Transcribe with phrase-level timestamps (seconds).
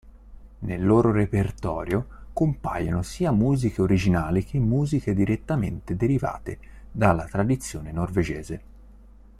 [0.57, 6.57] Nel loro repertorio compaiono sia musiche originali che musiche direttamente derivate
[6.91, 8.61] dalla tradizione norvegese.